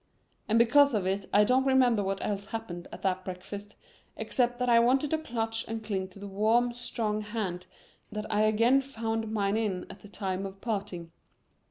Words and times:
And 0.49 0.57
because 0.57 0.95
of 0.95 1.05
it 1.05 1.27
I 1.31 1.43
don't 1.43 1.63
remember 1.63 2.03
what 2.03 2.27
else 2.27 2.47
happened 2.47 2.87
at 2.91 3.03
that 3.03 3.23
breakfast 3.23 3.75
except 4.17 4.57
that 4.57 4.67
I 4.67 4.79
wanted 4.79 5.11
to 5.11 5.19
clutch 5.19 5.63
and 5.67 5.83
cling 5.83 6.07
to 6.07 6.17
the 6.17 6.25
warm, 6.27 6.73
strong 6.73 7.21
hand 7.21 7.67
that 8.11 8.25
I 8.33 8.41
again 8.45 8.81
found 8.81 9.31
mine 9.31 9.57
in 9.57 9.85
at 9.91 9.99
the 9.99 10.09
time 10.09 10.47
of 10.47 10.59
parting. 10.59 11.11